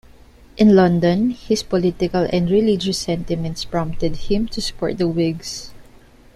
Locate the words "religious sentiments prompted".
2.49-4.15